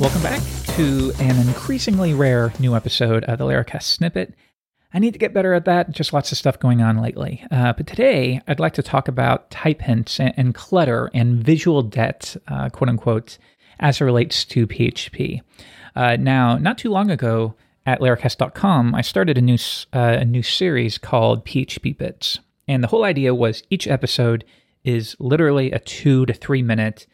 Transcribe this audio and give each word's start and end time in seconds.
Welcome 0.00 0.22
back 0.22 0.42
to 0.76 1.12
an 1.18 1.38
increasingly 1.48 2.12
rare 2.12 2.52
new 2.58 2.76
episode 2.76 3.24
of 3.24 3.38
the 3.38 3.44
Laracast 3.44 3.84
Snippet. 3.84 4.34
I 4.92 4.98
need 4.98 5.12
to 5.12 5.18
get 5.18 5.32
better 5.32 5.54
at 5.54 5.64
that. 5.64 5.92
Just 5.92 6.12
lots 6.12 6.30
of 6.30 6.36
stuff 6.36 6.58
going 6.58 6.82
on 6.82 7.00
lately. 7.00 7.42
Uh, 7.50 7.72
but 7.72 7.86
today, 7.86 8.42
I'd 8.46 8.60
like 8.60 8.74
to 8.74 8.82
talk 8.82 9.08
about 9.08 9.50
type 9.50 9.80
hints 9.80 10.20
and, 10.20 10.34
and 10.36 10.54
clutter 10.54 11.10
and 11.14 11.42
visual 11.42 11.82
debt, 11.82 12.36
uh, 12.48 12.68
quote 12.68 12.90
unquote, 12.90 13.38
as 13.80 14.00
it 14.00 14.04
relates 14.04 14.44
to 14.46 14.66
PHP. 14.66 15.42
Uh, 15.96 16.16
now, 16.16 16.56
not 16.56 16.78
too 16.78 16.90
long 16.90 17.10
ago 17.10 17.54
at 17.86 18.00
laracast.com, 18.00 18.94
I 18.94 19.02
started 19.02 19.38
a 19.38 19.42
new, 19.42 19.58
uh, 19.92 20.18
a 20.20 20.24
new 20.24 20.42
series 20.42 20.98
called 20.98 21.44
PHP 21.44 21.96
Bits. 21.96 22.40
And 22.66 22.82
the 22.82 22.88
whole 22.88 23.04
idea 23.04 23.34
was 23.34 23.62
each 23.70 23.86
episode 23.86 24.44
is 24.84 25.16
literally 25.18 25.72
a 25.72 25.78
two 25.78 26.26
to 26.26 26.32
three 26.32 26.62
minute 26.62 27.06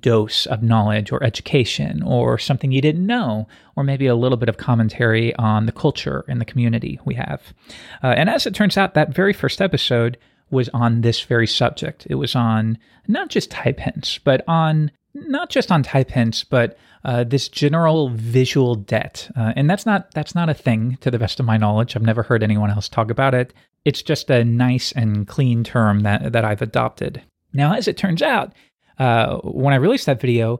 dose 0.00 0.46
of 0.46 0.62
knowledge 0.62 1.12
or 1.12 1.22
education 1.22 2.02
or 2.02 2.38
something 2.38 2.72
you 2.72 2.80
didn't 2.80 3.06
know, 3.06 3.46
or 3.76 3.84
maybe 3.84 4.06
a 4.06 4.16
little 4.16 4.36
bit 4.36 4.48
of 4.48 4.56
commentary 4.56 5.34
on 5.36 5.66
the 5.66 5.72
culture 5.72 6.24
and 6.28 6.40
the 6.40 6.44
community 6.44 6.98
we 7.04 7.14
have. 7.14 7.54
Uh, 8.02 8.08
and 8.08 8.28
as 8.28 8.46
it 8.46 8.54
turns 8.54 8.76
out, 8.76 8.94
that 8.94 9.14
very 9.14 9.32
first 9.32 9.60
episode 9.60 10.18
was 10.50 10.68
on 10.70 11.00
this 11.00 11.22
very 11.22 11.46
subject. 11.46 12.06
It 12.10 12.16
was 12.16 12.34
on 12.34 12.78
not 13.06 13.28
just 13.28 13.50
type 13.50 13.78
hints, 13.78 14.18
but 14.18 14.42
on 14.48 14.90
not 15.16 15.50
just 15.50 15.72
on 15.72 15.82
type 15.82 16.10
hints, 16.10 16.44
but 16.44 16.76
uh, 17.04 17.24
this 17.24 17.48
general 17.48 18.10
visual 18.10 18.74
debt. 18.74 19.30
Uh, 19.36 19.52
and 19.56 19.68
that's 19.70 19.86
not 19.86 20.12
that's 20.12 20.34
not 20.34 20.48
a 20.48 20.54
thing 20.54 20.98
to 21.00 21.10
the 21.10 21.18
best 21.18 21.40
of 21.40 21.46
my 21.46 21.56
knowledge. 21.56 21.96
I've 21.96 22.02
never 22.02 22.22
heard 22.22 22.42
anyone 22.42 22.70
else 22.70 22.88
talk 22.88 23.10
about 23.10 23.34
it. 23.34 23.54
It's 23.84 24.02
just 24.02 24.30
a 24.30 24.44
nice 24.44 24.92
and 24.92 25.26
clean 25.26 25.64
term 25.64 26.00
that 26.00 26.32
that 26.32 26.44
I've 26.44 26.62
adopted. 26.62 27.22
Now, 27.52 27.74
as 27.74 27.88
it 27.88 27.96
turns 27.96 28.22
out, 28.22 28.52
uh, 28.98 29.38
when 29.38 29.72
I 29.72 29.78
released 29.78 30.06
that 30.06 30.20
video, 30.20 30.58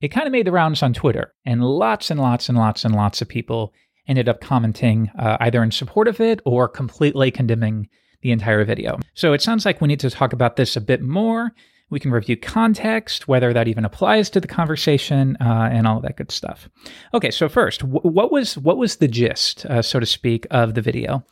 it 0.00 0.08
kind 0.08 0.26
of 0.26 0.32
made 0.32 0.46
the 0.46 0.52
rounds 0.52 0.82
on 0.82 0.92
Twitter, 0.92 1.32
and 1.44 1.64
lots 1.64 2.10
and 2.10 2.20
lots 2.20 2.48
and 2.48 2.58
lots 2.58 2.84
and 2.84 2.94
lots 2.94 3.22
of 3.22 3.28
people 3.28 3.72
ended 4.08 4.28
up 4.28 4.40
commenting 4.40 5.10
uh, 5.16 5.36
either 5.40 5.62
in 5.62 5.70
support 5.70 6.08
of 6.08 6.20
it 6.20 6.40
or 6.44 6.68
completely 6.68 7.30
condemning 7.30 7.88
the 8.22 8.32
entire 8.32 8.64
video. 8.64 8.98
So 9.14 9.32
it 9.32 9.42
sounds 9.42 9.64
like 9.64 9.80
we 9.80 9.88
need 9.88 10.00
to 10.00 10.10
talk 10.10 10.32
about 10.32 10.56
this 10.56 10.76
a 10.76 10.80
bit 10.80 11.02
more. 11.02 11.52
We 11.92 12.00
can 12.00 12.10
review 12.10 12.38
context, 12.38 13.28
whether 13.28 13.52
that 13.52 13.68
even 13.68 13.84
applies 13.84 14.30
to 14.30 14.40
the 14.40 14.48
conversation, 14.48 15.36
uh, 15.42 15.68
and 15.70 15.86
all 15.86 16.00
that 16.00 16.16
good 16.16 16.30
stuff. 16.30 16.70
Okay, 17.12 17.30
so 17.30 17.50
first, 17.50 17.80
w- 17.80 18.00
what 18.00 18.32
was 18.32 18.56
what 18.56 18.78
was 18.78 18.96
the 18.96 19.08
gist, 19.08 19.66
uh, 19.66 19.82
so 19.82 20.00
to 20.00 20.06
speak, 20.06 20.46
of 20.50 20.72
the 20.72 20.80
video? 20.80 21.22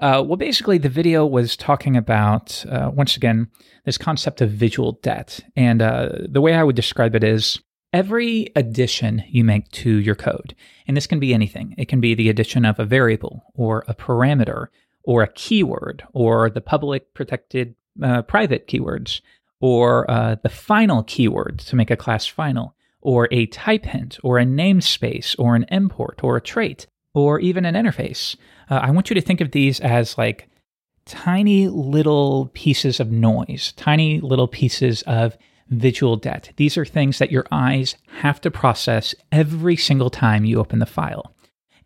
Uh, 0.00 0.20
well, 0.26 0.36
basically, 0.36 0.76
the 0.76 0.88
video 0.88 1.24
was 1.24 1.56
talking 1.56 1.96
about, 1.96 2.64
uh, 2.68 2.90
once 2.92 3.16
again, 3.16 3.46
this 3.84 3.96
concept 3.96 4.40
of 4.40 4.50
visual 4.50 4.98
debt. 5.02 5.38
And 5.54 5.80
uh, 5.80 6.08
the 6.28 6.40
way 6.40 6.54
I 6.54 6.64
would 6.64 6.74
describe 6.74 7.14
it 7.14 7.22
is 7.22 7.60
every 7.92 8.48
addition 8.56 9.22
you 9.28 9.44
make 9.44 9.70
to 9.70 9.90
your 9.98 10.16
code, 10.16 10.56
and 10.88 10.96
this 10.96 11.06
can 11.06 11.20
be 11.20 11.32
anything, 11.32 11.76
it 11.78 11.86
can 11.86 12.00
be 12.00 12.14
the 12.14 12.28
addition 12.28 12.64
of 12.64 12.80
a 12.80 12.84
variable 12.84 13.44
or 13.54 13.84
a 13.86 13.94
parameter 13.94 14.66
or 15.04 15.22
a 15.22 15.32
keyword 15.32 16.02
or 16.12 16.50
the 16.50 16.60
public 16.60 17.14
protected 17.14 17.76
uh, 18.02 18.22
private 18.22 18.66
keywords 18.66 19.20
or 19.62 20.10
uh, 20.10 20.34
the 20.42 20.48
final 20.48 21.04
keyword 21.04 21.60
to 21.60 21.76
make 21.76 21.90
a 21.90 21.96
class 21.96 22.26
final 22.26 22.74
or 23.00 23.28
a 23.30 23.46
type 23.46 23.86
hint 23.86 24.18
or 24.22 24.38
a 24.38 24.44
namespace 24.44 25.34
or 25.38 25.54
an 25.54 25.64
import 25.70 26.20
or 26.22 26.36
a 26.36 26.40
trait 26.40 26.86
or 27.14 27.40
even 27.40 27.64
an 27.64 27.74
interface. 27.74 28.36
Uh, 28.68 28.80
I 28.82 28.90
want 28.90 29.08
you 29.08 29.14
to 29.14 29.20
think 29.20 29.40
of 29.40 29.52
these 29.52 29.78
as 29.80 30.18
like 30.18 30.48
tiny 31.06 31.68
little 31.68 32.50
pieces 32.54 32.98
of 32.98 33.12
noise, 33.12 33.72
tiny 33.76 34.20
little 34.20 34.48
pieces 34.48 35.02
of 35.02 35.38
visual 35.68 36.16
debt. 36.16 36.50
These 36.56 36.76
are 36.76 36.84
things 36.84 37.18
that 37.18 37.30
your 37.30 37.46
eyes 37.52 37.94
have 38.18 38.40
to 38.40 38.50
process 38.50 39.14
every 39.30 39.76
single 39.76 40.10
time 40.10 40.44
you 40.44 40.58
open 40.58 40.80
the 40.80 40.86
file. 40.86 41.34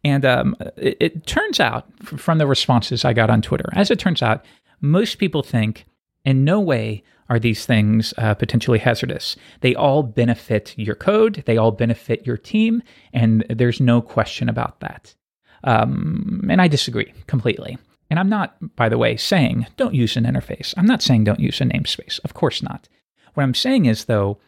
And 0.03 0.25
um, 0.25 0.57
it, 0.77 0.97
it, 1.01 1.27
turns 1.27 1.61
out, 1.61 1.87
from 2.05 2.39
the 2.39 2.47
responses 2.47 3.05
I 3.05 3.13
got 3.13 3.29
on 3.29 3.43
Twitter, 3.43 3.69
as 3.73 3.91
it 3.91 3.99
turns 3.99 4.23
out, 4.23 4.45
most 4.81 5.17
people 5.17 5.43
think 5.43 5.85
in 6.25 6.45
no 6.45 6.61
way 6.61 7.03
are 7.29 7.39
these 7.39 7.67
things 7.67 8.15
uh, 8.19 8.35
potentially 8.35 8.79
hazardous. 8.79 9.37
They 9.61 9.75
all 9.75 10.03
benefit 10.03 10.75
your 10.77 10.95
code, 10.95 11.43
they 11.47 11.57
all 11.57 11.73
benefit 11.73 12.27
your 12.27 12.37
team, 12.37 12.83
and 13.13 13.45
there's 13.49 13.81
no 13.81 14.01
question 14.01 14.49
about 14.49 14.81
that. 14.81 15.15
Um, 15.65 16.47
and 16.49 16.61
I 16.61 16.69
disagree 16.69 17.13
completely. 17.27 17.79
And 18.09 18.21
I'm 18.21 18.29
not, 18.29 18.77
by 18.77 18.89
the 18.89 18.99
way, 18.99 19.17
saying 19.17 19.67
don't 19.77 19.95
use 19.95 20.17
an 20.17 20.25
interface. 20.25 20.73
I'm 20.77 20.87
not 20.87 21.03
saying 21.03 21.25
don't 21.25 21.41
use 21.41 21.61
a 21.61 21.65
namespace. 21.65 22.21
Of 22.25 22.35
course 22.35 22.63
not. 22.63 22.89
What 23.35 23.43
I'm 23.43 23.55
saying 23.55 23.87
is, 23.87 24.05
though, 24.05 24.39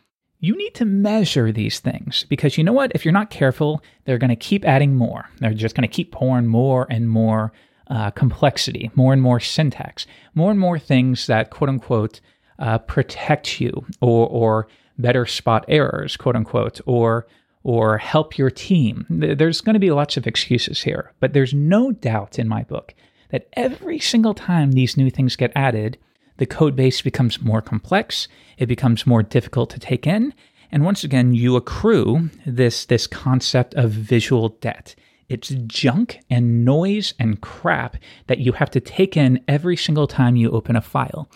you 0.40 0.56
need 0.56 0.74
to 0.76 0.84
measure 0.84 1.50
these 1.50 1.80
things 1.80 2.24
because 2.28 2.56
you 2.56 2.62
know 2.62 2.72
what? 2.72 2.92
If 2.94 3.04
you're 3.04 3.12
not 3.12 3.30
careful, 3.30 3.82
they're 4.04 4.18
going 4.18 4.30
to 4.30 4.36
keep 4.36 4.64
adding 4.64 4.94
more. 4.94 5.28
They're 5.38 5.52
just 5.52 5.74
going 5.74 5.88
to 5.88 5.94
keep 5.94 6.12
pouring 6.12 6.46
more 6.46 6.86
and 6.88 7.10
more 7.10 7.52
uh, 7.88 8.12
complexity, 8.12 8.90
more 8.94 9.12
and 9.12 9.20
more 9.20 9.40
syntax, 9.40 10.06
more 10.34 10.50
and 10.50 10.60
more 10.60 10.78
things 10.78 11.26
that 11.26 11.50
quote 11.50 11.68
unquote 11.68 12.20
uh, 12.58 12.78
protect 12.78 13.60
you 13.60 13.86
or, 14.00 14.28
or 14.28 14.68
better 14.98 15.26
spot 15.26 15.64
errors, 15.68 16.16
quote 16.16 16.36
unquote, 16.36 16.80
or 16.86 17.26
or 17.64 17.98
help 17.98 18.38
your 18.38 18.50
team. 18.50 19.04
There's 19.10 19.60
going 19.60 19.74
to 19.74 19.80
be 19.80 19.90
lots 19.90 20.16
of 20.16 20.26
excuses 20.26 20.82
here, 20.82 21.12
but 21.20 21.32
there's 21.32 21.52
no 21.52 21.92
doubt 21.92 22.38
in 22.38 22.48
my 22.48 22.62
book 22.62 22.94
that 23.30 23.48
every 23.54 23.98
single 23.98 24.32
time 24.32 24.72
these 24.72 24.96
new 24.96 25.10
things 25.10 25.36
get 25.36 25.52
added, 25.54 25.98
the 26.38 26.46
code 26.46 26.76
base 26.76 27.02
becomes 27.02 27.42
more 27.42 27.60
complex, 27.60 28.28
it 28.56 28.66
becomes 28.66 29.06
more 29.06 29.22
difficult 29.22 29.70
to 29.70 29.80
take 29.80 30.06
in, 30.06 30.32
and 30.70 30.84
once 30.84 31.02
again, 31.04 31.34
you 31.34 31.56
accrue 31.56 32.30
this, 32.46 32.86
this 32.86 33.06
concept 33.06 33.74
of 33.74 33.90
visual 33.90 34.50
debt. 34.60 34.94
It's 35.28 35.48
junk 35.66 36.20
and 36.30 36.64
noise 36.64 37.14
and 37.18 37.40
crap 37.40 37.96
that 38.26 38.38
you 38.38 38.52
have 38.52 38.70
to 38.70 38.80
take 38.80 39.16
in 39.16 39.42
every 39.46 39.76
single 39.76 40.06
time 40.06 40.36
you 40.36 40.50
open 40.50 40.76
a 40.76 40.80
file. 40.80 41.28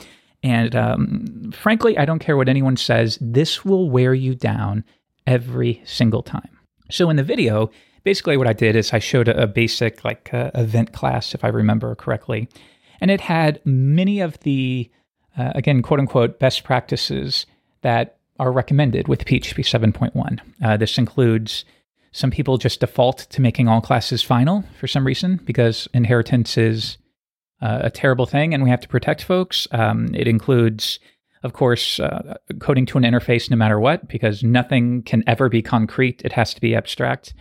And 0.42 0.74
um, 0.74 1.52
frankly, 1.54 1.96
I 1.96 2.04
don't 2.04 2.18
care 2.18 2.36
what 2.36 2.48
anyone 2.48 2.76
says, 2.76 3.18
this 3.20 3.64
will 3.64 3.90
wear 3.90 4.12
you 4.12 4.34
down 4.34 4.84
every 5.26 5.82
single 5.84 6.22
time. 6.22 6.58
So 6.90 7.10
in 7.10 7.16
the 7.16 7.22
video, 7.22 7.70
basically 8.04 8.36
what 8.36 8.48
I 8.48 8.52
did 8.52 8.76
is 8.76 8.92
I 8.92 8.98
showed 8.98 9.28
a, 9.28 9.46
basic 9.46 10.04
like 10.04 10.32
uh, 10.32 10.50
event 10.54 10.92
class, 10.92 11.34
if 11.34 11.44
I 11.44 11.48
remember 11.48 11.94
correctly, 11.94 12.48
and 13.00 13.10
it 13.10 13.20
had 13.20 13.60
many 13.64 14.20
of 14.20 14.38
the 14.40 14.90
uh, 15.36 15.52
again 15.54 15.82
quote 15.82 16.00
unquote 16.00 16.38
best 16.38 16.64
practices 16.64 17.46
that 17.82 18.18
are 18.38 18.52
recommended 18.52 19.08
with 19.08 19.24
PHP 19.24 19.64
7.1. 19.64 20.40
Uh, 20.62 20.76
this 20.76 20.98
includes 20.98 21.64
some 22.12 22.30
people 22.30 22.58
just 22.58 22.80
default 22.80 23.18
to 23.30 23.40
making 23.40 23.68
all 23.68 23.80
classes 23.80 24.22
final 24.22 24.64
for 24.78 24.86
some 24.86 25.06
reason 25.06 25.40
because 25.44 25.88
inheritance 25.94 26.58
is 26.58 26.98
uh, 27.62 27.80
a 27.84 27.90
terrible 27.90 28.26
thing 28.26 28.52
and 28.52 28.62
we 28.62 28.70
have 28.70 28.80
to 28.80 28.88
protect 28.88 29.24
folks. 29.24 29.66
Um, 29.72 30.14
it 30.14 30.28
includes 30.28 30.98
of 31.42 31.52
course, 31.52 31.98
uh, 31.98 32.36
coding 32.60 32.86
to 32.86 32.98
an 32.98 33.04
interface 33.04 33.50
no 33.50 33.56
matter 33.56 33.80
what, 33.80 34.08
because 34.08 34.42
nothing 34.42 35.02
can 35.02 35.24
ever 35.26 35.48
be 35.48 35.62
concrete. 35.62 36.22
It 36.24 36.32
has 36.32 36.54
to 36.54 36.60
be 36.60 36.74
abstract. 36.74 37.34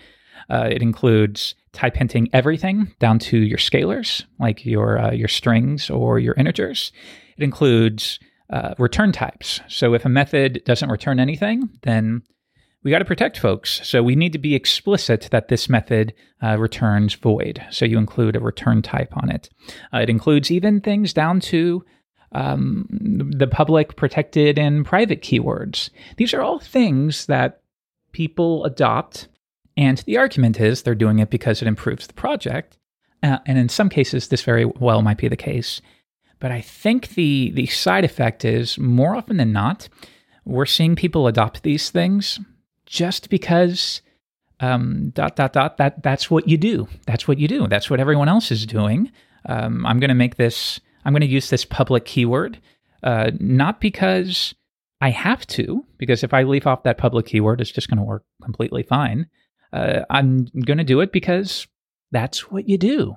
Uh, 0.49 0.67
it 0.71 0.81
includes 0.81 1.55
type 1.71 1.95
hinting 1.95 2.29
everything 2.33 2.93
down 2.99 3.19
to 3.19 3.37
your 3.37 3.57
scalars, 3.57 4.25
like 4.39 4.65
your 4.65 4.97
uh, 4.97 5.11
your 5.11 5.27
strings 5.27 5.89
or 5.89 6.19
your 6.19 6.33
integers. 6.33 6.91
It 7.37 7.43
includes 7.43 8.19
uh, 8.49 8.73
return 8.77 9.11
types. 9.11 9.61
So 9.67 9.93
if 9.93 10.03
a 10.03 10.09
method 10.09 10.63
doesn't 10.65 10.89
return 10.89 11.19
anything, 11.19 11.69
then 11.83 12.23
we 12.83 12.91
got 12.91 12.99
to 12.99 13.05
protect 13.05 13.37
folks. 13.37 13.81
So 13.87 14.01
we 14.01 14.15
need 14.15 14.33
to 14.33 14.39
be 14.39 14.55
explicit 14.55 15.27
that 15.31 15.49
this 15.49 15.69
method 15.69 16.13
uh, 16.41 16.57
returns 16.57 17.13
void. 17.13 17.63
So 17.69 17.85
you 17.85 17.97
include 17.97 18.35
a 18.35 18.39
return 18.39 18.81
type 18.81 19.15
on 19.15 19.29
it. 19.29 19.49
Uh, 19.93 19.99
it 19.99 20.09
includes 20.09 20.49
even 20.49 20.81
things 20.81 21.13
down 21.13 21.39
to 21.41 21.85
um, 22.31 22.87
the 22.89 23.47
public 23.47 23.95
protected 23.97 24.57
and 24.57 24.85
private 24.85 25.21
keywords. 25.21 25.89
These 26.17 26.33
are 26.33 26.41
all 26.41 26.59
things 26.59 27.25
that 27.27 27.61
people 28.13 28.63
adopt, 28.65 29.27
and 29.77 29.97
the 29.99 30.17
argument 30.17 30.59
is 30.59 30.81
they're 30.81 30.95
doing 30.95 31.19
it 31.19 31.29
because 31.29 31.61
it 31.61 31.67
improves 31.67 32.07
the 32.07 32.13
project. 32.13 32.77
Uh, 33.21 33.37
and 33.45 33.57
in 33.57 33.69
some 33.69 33.89
cases, 33.89 34.29
this 34.29 34.41
very 34.43 34.65
well 34.65 35.01
might 35.01 35.17
be 35.17 35.27
the 35.27 35.35
case. 35.35 35.81
But 36.39 36.51
I 36.51 36.61
think 36.61 37.09
the 37.09 37.51
the 37.53 37.67
side 37.67 38.03
effect 38.03 38.43
is 38.43 38.77
more 38.79 39.15
often 39.15 39.37
than 39.37 39.51
not, 39.51 39.89
we're 40.43 40.65
seeing 40.65 40.95
people 40.95 41.27
adopt 41.27 41.61
these 41.61 41.91
things 41.91 42.39
just 42.91 43.29
because 43.29 44.01
um, 44.59 45.11
dot 45.15 45.37
dot 45.37 45.53
dot 45.53 45.77
that 45.77 46.03
that's 46.03 46.29
what 46.29 46.47
you 46.47 46.57
do. 46.57 46.87
That's 47.07 47.27
what 47.27 47.39
you 47.39 47.47
do. 47.47 47.67
That's 47.67 47.89
what 47.89 48.01
everyone 48.01 48.27
else 48.27 48.51
is 48.51 48.65
doing. 48.65 49.11
Um, 49.47 49.85
I'm 49.85 49.99
going 49.99 50.09
to 50.09 50.15
make 50.15 50.35
this 50.35 50.79
I'm 51.05 51.13
going 51.13 51.21
to 51.21 51.27
use 51.27 51.49
this 51.49 51.65
public 51.65 52.05
keyword, 52.05 52.59
uh, 53.01 53.31
not 53.39 53.79
because 53.79 54.53
I 54.99 55.09
have 55.09 55.47
to, 55.47 55.83
because 55.97 56.23
if 56.23 56.33
I 56.33 56.43
leave 56.43 56.67
off 56.67 56.83
that 56.83 56.99
public 56.99 57.25
keyword, 57.25 57.61
it's 57.61 57.71
just 57.71 57.89
going 57.89 57.97
to 57.97 58.03
work 58.03 58.23
completely 58.43 58.83
fine. 58.83 59.27
Uh, 59.73 60.01
I'm 60.09 60.45
going 60.65 60.77
to 60.77 60.83
do 60.83 60.99
it 60.99 61.11
because 61.11 61.65
that's 62.11 62.51
what 62.51 62.67
you 62.67 62.77
do. 62.77 63.15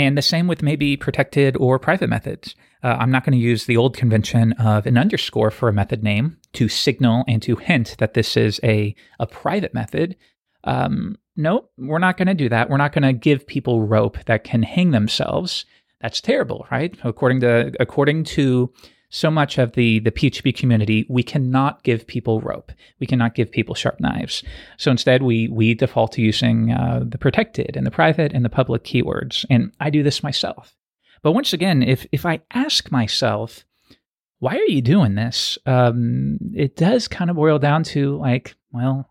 And 0.00 0.16
the 0.16 0.22
same 0.22 0.46
with 0.46 0.62
maybe 0.62 0.96
protected 0.96 1.58
or 1.58 1.78
private 1.78 2.08
methods. 2.08 2.54
Uh, 2.82 2.96
I'm 2.98 3.10
not 3.10 3.22
going 3.22 3.38
to 3.38 3.44
use 3.44 3.66
the 3.66 3.76
old 3.76 3.94
convention 3.94 4.52
of 4.52 4.86
an 4.86 4.96
underscore 4.96 5.50
for 5.50 5.68
a 5.68 5.74
method 5.74 6.02
name 6.02 6.38
to 6.54 6.70
signal 6.70 7.22
and 7.28 7.42
to 7.42 7.56
hint 7.56 7.96
that 7.98 8.14
this 8.14 8.34
is 8.34 8.58
a, 8.64 8.94
a 9.18 9.26
private 9.26 9.74
method. 9.74 10.16
Um, 10.64 11.18
nope, 11.36 11.70
we're 11.76 11.98
not 11.98 12.16
going 12.16 12.28
to 12.28 12.34
do 12.34 12.48
that. 12.48 12.70
We're 12.70 12.78
not 12.78 12.94
going 12.94 13.02
to 13.02 13.12
give 13.12 13.46
people 13.46 13.82
rope 13.82 14.16
that 14.24 14.42
can 14.42 14.62
hang 14.62 14.92
themselves. 14.92 15.66
That's 16.00 16.22
terrible, 16.22 16.66
right? 16.70 16.96
According 17.04 17.40
to 17.40 17.72
according 17.78 18.24
to 18.24 18.72
so 19.10 19.30
much 19.30 19.58
of 19.58 19.72
the 19.72 19.98
the 19.98 20.12
PHP 20.12 20.56
community, 20.56 21.04
we 21.08 21.22
cannot 21.22 21.82
give 21.82 22.06
people 22.06 22.40
rope. 22.40 22.72
We 23.00 23.06
cannot 23.06 23.34
give 23.34 23.50
people 23.50 23.74
sharp 23.74 24.00
knives. 24.00 24.42
So 24.78 24.90
instead, 24.90 25.22
we 25.22 25.48
we 25.48 25.74
default 25.74 26.12
to 26.12 26.22
using 26.22 26.72
uh, 26.72 27.00
the 27.04 27.18
protected 27.18 27.76
and 27.76 27.86
the 27.86 27.90
private 27.90 28.32
and 28.32 28.44
the 28.44 28.48
public 28.48 28.84
keywords. 28.84 29.44
And 29.50 29.72
I 29.80 29.90
do 29.90 30.02
this 30.02 30.22
myself. 30.22 30.74
But 31.22 31.32
once 31.32 31.52
again, 31.52 31.82
if 31.82 32.06
if 32.12 32.24
I 32.24 32.40
ask 32.54 32.90
myself, 32.90 33.64
why 34.38 34.56
are 34.56 34.70
you 34.70 34.80
doing 34.80 35.16
this? 35.16 35.58
Um, 35.66 36.38
it 36.54 36.76
does 36.76 37.08
kind 37.08 37.30
of 37.30 37.36
boil 37.36 37.58
down 37.58 37.82
to 37.84 38.16
like, 38.16 38.54
well, 38.72 39.10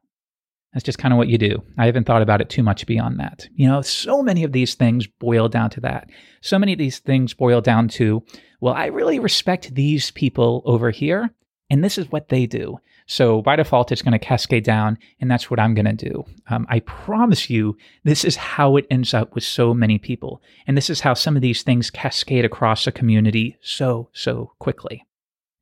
that's 0.73 0.85
just 0.85 0.99
kind 0.99 1.13
of 1.13 1.17
what 1.17 1.27
you 1.27 1.37
do. 1.37 1.63
I 1.77 1.85
haven't 1.85 2.05
thought 2.05 2.21
about 2.21 2.41
it 2.41 2.49
too 2.49 2.63
much 2.63 2.85
beyond 2.85 3.19
that. 3.19 3.47
You 3.55 3.67
know, 3.67 3.81
so 3.81 4.21
many 4.21 4.43
of 4.43 4.51
these 4.51 4.75
things 4.75 5.07
boil 5.07 5.47
down 5.47 5.69
to 5.71 5.81
that. 5.81 6.09
So 6.41 6.59
many 6.59 6.73
of 6.73 6.79
these 6.79 6.99
things 6.99 7.33
boil 7.33 7.61
down 7.61 7.87
to, 7.89 8.23
well, 8.61 8.75
I 8.75 8.85
really 8.87 9.19
respect 9.19 9.73
these 9.73 10.11
people 10.11 10.61
over 10.65 10.91
here, 10.91 11.31
and 11.69 11.83
this 11.83 11.97
is 11.97 12.11
what 12.11 12.29
they 12.29 12.45
do. 12.45 12.79
So 13.07 13.41
by 13.41 13.55
default, 13.55 13.91
it's 13.91 14.03
going 14.03 14.11
to 14.11 14.19
cascade 14.19 14.63
down, 14.63 14.99
and 15.19 15.31
that's 15.31 15.49
what 15.49 15.59
I'm 15.59 15.73
going 15.73 15.97
to 15.97 16.09
do. 16.09 16.25
Um, 16.47 16.67
I 16.69 16.81
promise 16.81 17.49
you, 17.49 17.75
this 18.03 18.23
is 18.23 18.35
how 18.35 18.77
it 18.77 18.85
ends 18.91 19.15
up 19.15 19.33
with 19.33 19.43
so 19.43 19.73
many 19.73 19.97
people. 19.97 20.43
And 20.67 20.77
this 20.77 20.91
is 20.91 21.01
how 21.01 21.15
some 21.15 21.35
of 21.35 21.41
these 21.41 21.63
things 21.63 21.89
cascade 21.89 22.45
across 22.45 22.85
a 22.85 22.91
community 22.91 23.57
so, 23.61 24.09
so 24.13 24.51
quickly. 24.59 25.07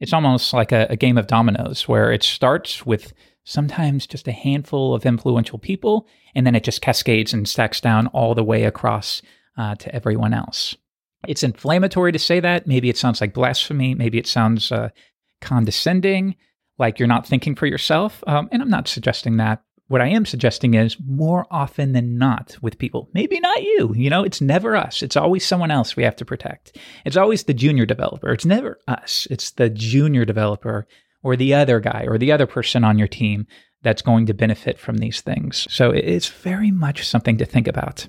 It's 0.01 0.11
almost 0.11 0.51
like 0.51 0.73
a, 0.73 0.87
a 0.89 0.97
game 0.97 1.17
of 1.17 1.27
dominoes 1.27 1.87
where 1.87 2.11
it 2.11 2.21
starts 2.21 2.85
with 2.85 3.13
sometimes 3.47 4.05
just 4.05 4.27
a 4.27 4.33
handful 4.33 4.93
of 4.93 5.05
influential 5.05 5.57
people, 5.57 6.05
and 6.35 6.45
then 6.45 6.53
it 6.53 6.65
just 6.65 6.81
cascades 6.81 7.33
and 7.33 7.47
stacks 7.47 7.79
down 7.79 8.07
all 8.07 8.35
the 8.35 8.43
way 8.43 8.65
across 8.65 9.21
uh, 9.57 9.73
to 9.75 9.95
everyone 9.95 10.33
else. 10.33 10.75
It's 11.29 11.43
inflammatory 11.43 12.11
to 12.11 12.19
say 12.19 12.41
that. 12.41 12.67
Maybe 12.67 12.89
it 12.89 12.97
sounds 12.97 13.21
like 13.21 13.33
blasphemy. 13.33 13.95
Maybe 13.95 14.17
it 14.17 14.27
sounds 14.27 14.69
uh, 14.69 14.89
condescending, 15.39 16.35
like 16.77 16.99
you're 16.99 17.07
not 17.07 17.25
thinking 17.25 17.55
for 17.55 17.67
yourself. 17.67 18.21
Um, 18.27 18.49
and 18.51 18.61
I'm 18.61 18.69
not 18.69 18.89
suggesting 18.89 19.37
that. 19.37 19.63
What 19.87 20.01
I 20.01 20.07
am 20.07 20.25
suggesting 20.25 20.73
is 20.73 20.97
more 21.05 21.47
often 21.49 21.93
than 21.93 22.17
not 22.17 22.57
with 22.61 22.77
people, 22.77 23.09
maybe 23.13 23.39
not 23.39 23.63
you, 23.63 23.93
you 23.95 24.09
know, 24.09 24.25
it's 24.25 24.41
never 24.41 24.75
us. 24.75 25.01
It's 25.01 25.15
always 25.15 25.45
someone 25.45 25.71
else 25.71 25.95
we 25.95 26.03
have 26.03 26.17
to 26.17 26.25
protect. 26.25 26.77
It's 27.05 27.15
always 27.15 27.43
the 27.43 27.53
junior 27.53 27.85
developer. 27.85 28.33
It's 28.33 28.45
never 28.45 28.79
us. 28.89 29.25
It's 29.31 29.51
the 29.51 29.69
junior 29.69 30.25
developer 30.25 30.85
or 31.27 31.35
the 31.35 31.53
other 31.53 31.81
guy 31.81 32.05
or 32.07 32.17
the 32.17 32.31
other 32.31 32.47
person 32.47 32.85
on 32.85 32.97
your 32.97 33.07
team 33.07 33.45
that's 33.81 34.01
going 34.01 34.25
to 34.25 34.33
benefit 34.33 34.79
from 34.79 34.97
these 34.97 35.19
things. 35.19 35.67
So 35.69 35.91
it's 35.91 36.29
very 36.29 36.71
much 36.71 37.05
something 37.05 37.37
to 37.37 37.45
think 37.45 37.67
about. 37.67 38.07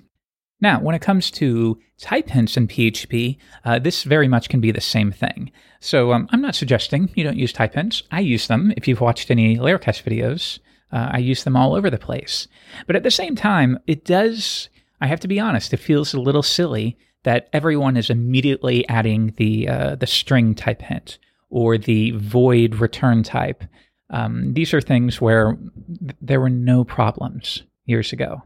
Now, 0.61 0.81
when 0.81 0.95
it 0.95 1.03
comes 1.03 1.33
to 1.33 1.81
type 1.99 2.29
hints 2.29 2.57
in 2.57 2.69
PHP, 2.69 3.37
uh, 3.65 3.81
this 3.81 4.05
very 4.05 4.29
much 4.29 4.49
can 4.49 4.61
be 4.61 4.71
the 4.71 4.81
same 4.81 5.11
thing. 5.11 5.51
So 5.81 6.13
um, 6.13 6.29
I'm 6.31 6.41
not 6.41 6.55
suggesting 6.55 7.11
you 7.17 7.25
don't 7.25 7.37
use 7.37 7.53
type 7.53 7.75
hints. 7.75 8.05
I 8.13 8.21
use 8.21 8.47
them. 8.47 8.73
If 8.77 8.87
you've 8.87 9.01
watched 9.01 9.33
any 9.33 9.57
Laracast 9.57 10.05
videos, 10.05 10.61
uh, 10.93 11.11
I 11.11 11.19
use 11.19 11.43
them 11.43 11.57
all 11.57 11.75
over 11.75 11.91
the 11.91 11.99
place. 11.99 12.47
But 12.87 12.95
at 12.95 13.03
the 13.03 13.11
same 13.11 13.35
time, 13.35 13.81
it 13.89 14.05
does, 14.05 14.69
I 15.01 15.09
have 15.09 15.21
to 15.21 15.29
be 15.29 15.41
honest, 15.41 15.75
it 15.75 15.79
feels 15.79 16.15
a 16.15 16.21
little 16.21 16.45
silly 16.45 16.97
that 17.25 17.49
everyone 17.53 17.97
is 17.97 18.11
immediately 18.11 18.89
adding 18.89 19.35
the 19.39 19.69
uh, 19.69 19.95
the 19.97 20.07
string 20.07 20.55
type 20.55 20.83
hint 20.83 21.19
or 21.51 21.79
the 21.79 22.13
void 22.13 22.77
return 22.77 23.23
type. 23.23 23.65
Um, 24.11 24.55
these 24.55 24.73
are 24.73 24.81
things 24.81 25.21
where 25.21 25.57
th- 26.01 26.17
there 26.21 26.41
were 26.41 26.51
no 26.51 26.85
problems 26.85 27.63
years 27.85 28.13
ago. 28.13 28.43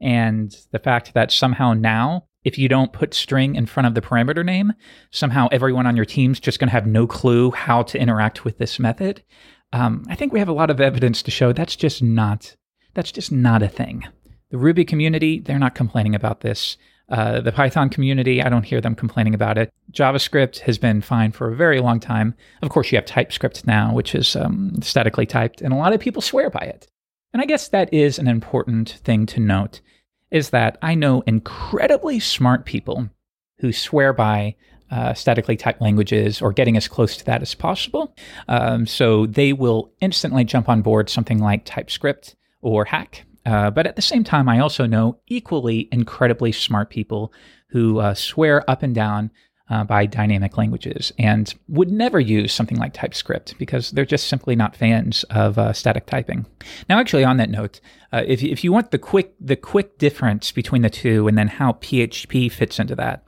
And 0.00 0.56
the 0.72 0.78
fact 0.78 1.14
that 1.14 1.30
somehow 1.30 1.74
now, 1.74 2.24
if 2.44 2.56
you 2.56 2.68
don't 2.68 2.92
put 2.92 3.12
string 3.12 3.54
in 3.54 3.66
front 3.66 3.86
of 3.86 3.94
the 3.94 4.00
parameter 4.00 4.44
name, 4.44 4.72
somehow 5.10 5.48
everyone 5.52 5.86
on 5.86 5.96
your 5.96 6.06
team's 6.06 6.40
just 6.40 6.58
going 6.58 6.68
to 6.68 6.72
have 6.72 6.86
no 6.86 7.06
clue 7.06 7.50
how 7.50 7.82
to 7.82 7.98
interact 8.00 8.44
with 8.44 8.58
this 8.58 8.78
method. 8.78 9.22
Um, 9.72 10.04
I 10.08 10.14
think 10.14 10.32
we 10.32 10.38
have 10.38 10.48
a 10.48 10.54
lot 10.54 10.70
of 10.70 10.80
evidence 10.80 11.22
to 11.22 11.30
show 11.30 11.52
that's 11.52 11.76
just 11.76 12.02
not 12.02 12.56
that's 12.94 13.12
just 13.12 13.30
not 13.30 13.62
a 13.62 13.68
thing. 13.68 14.04
The 14.50 14.58
Ruby 14.58 14.84
community, 14.84 15.40
they're 15.40 15.58
not 15.58 15.74
complaining 15.74 16.14
about 16.14 16.40
this. 16.40 16.76
Uh, 17.08 17.40
the 17.40 17.50
Python 17.52 17.88
community, 17.88 18.40
I 18.40 18.48
don't 18.48 18.64
hear 18.64 18.80
them 18.80 18.94
complaining 18.94 19.34
about 19.34 19.58
it. 19.58 19.72
JavaScript 19.92 20.60
has 20.60 20.78
been 20.78 21.00
fine 21.00 21.32
for 21.32 21.50
a 21.50 21.56
very 21.56 21.80
long 21.80 21.98
time. 21.98 22.34
Of 22.62 22.68
course, 22.68 22.92
you 22.92 22.96
have 22.96 23.04
TypeScript 23.04 23.66
now, 23.66 23.92
which 23.92 24.14
is 24.14 24.36
um, 24.36 24.76
statically 24.80 25.26
typed, 25.26 25.60
and 25.60 25.72
a 25.72 25.76
lot 25.76 25.92
of 25.92 26.00
people 26.00 26.22
swear 26.22 26.50
by 26.50 26.60
it. 26.60 26.86
And 27.32 27.42
I 27.42 27.46
guess 27.46 27.68
that 27.68 27.92
is 27.92 28.18
an 28.18 28.28
important 28.28 29.00
thing 29.04 29.26
to 29.26 29.40
note 29.40 29.80
is 30.30 30.50
that 30.50 30.78
I 30.82 30.94
know 30.94 31.22
incredibly 31.22 32.20
smart 32.20 32.64
people 32.64 33.10
who 33.58 33.72
swear 33.72 34.12
by 34.12 34.54
uh, 34.90 35.14
statically 35.14 35.56
typed 35.56 35.80
languages 35.80 36.40
or 36.40 36.52
getting 36.52 36.76
as 36.76 36.88
close 36.88 37.16
to 37.16 37.24
that 37.24 37.42
as 37.42 37.54
possible. 37.54 38.14
Um, 38.48 38.86
so 38.86 39.26
they 39.26 39.52
will 39.52 39.92
instantly 40.00 40.44
jump 40.44 40.68
on 40.68 40.82
board 40.82 41.08
something 41.08 41.38
like 41.38 41.64
TypeScript 41.64 42.36
or 42.60 42.84
Hack 42.84 43.24
uh, 43.50 43.70
but 43.70 43.86
at 43.86 43.96
the 43.96 44.02
same 44.02 44.24
time, 44.24 44.48
I 44.48 44.60
also 44.60 44.86
know 44.86 45.18
equally 45.26 45.88
incredibly 45.90 46.52
smart 46.52 46.88
people 46.88 47.32
who 47.68 47.98
uh, 47.98 48.14
swear 48.14 48.68
up 48.70 48.82
and 48.82 48.94
down 48.94 49.30
uh, 49.68 49.84
by 49.84 50.04
dynamic 50.04 50.56
languages 50.56 51.12
and 51.18 51.54
would 51.68 51.90
never 51.90 52.18
use 52.18 52.52
something 52.52 52.78
like 52.78 52.92
TypeScript 52.92 53.56
because 53.58 53.92
they're 53.92 54.04
just 54.04 54.26
simply 54.26 54.56
not 54.56 54.76
fans 54.76 55.24
of 55.30 55.58
uh, 55.58 55.72
static 55.72 56.06
typing. 56.06 56.46
Now, 56.88 56.98
actually, 56.98 57.24
on 57.24 57.36
that 57.36 57.50
note, 57.50 57.80
uh, 58.12 58.22
if, 58.26 58.42
if 58.42 58.64
you 58.64 58.72
want 58.72 58.90
the 58.90 58.98
quick 58.98 59.34
the 59.40 59.56
quick 59.56 59.98
difference 59.98 60.50
between 60.50 60.82
the 60.82 60.90
two 60.90 61.28
and 61.28 61.38
then 61.38 61.48
how 61.48 61.72
PHP 61.74 62.50
fits 62.50 62.78
into 62.78 62.96
that, 62.96 63.24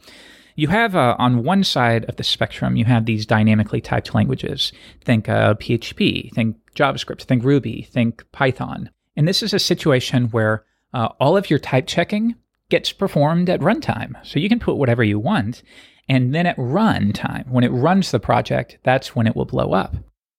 you 0.56 0.68
have 0.68 0.96
uh, 0.96 1.16
on 1.18 1.44
one 1.44 1.64
side 1.64 2.04
of 2.06 2.16
the 2.16 2.24
spectrum, 2.24 2.76
you 2.76 2.84
have 2.84 3.06
these 3.06 3.24
dynamically 3.24 3.80
typed 3.80 4.14
languages. 4.14 4.72
Think 5.04 5.28
uh, 5.28 5.54
PHP, 5.54 6.32
think 6.32 6.56
JavaScript, 6.74 7.22
think 7.22 7.44
Ruby, 7.44 7.82
think 7.82 8.24
Python. 8.32 8.90
And 9.16 9.28
this 9.28 9.42
is 9.42 9.52
a 9.52 9.58
situation 9.58 10.28
where 10.28 10.64
uh, 10.94 11.08
all 11.20 11.36
of 11.36 11.50
your 11.50 11.58
type 11.58 11.86
checking 11.86 12.34
gets 12.68 12.92
performed 12.92 13.50
at 13.50 13.60
runtime. 13.60 14.14
So 14.26 14.38
you 14.38 14.48
can 14.48 14.58
put 14.58 14.76
whatever 14.76 15.04
you 15.04 15.18
want. 15.18 15.62
And 16.08 16.34
then 16.34 16.46
at 16.46 16.56
runtime, 16.56 17.48
when 17.48 17.64
it 17.64 17.68
runs 17.68 18.10
the 18.10 18.20
project, 18.20 18.78
that's 18.82 19.14
when 19.14 19.26
it 19.26 19.36
will 19.36 19.44
blow 19.44 19.72
up. 19.72 19.94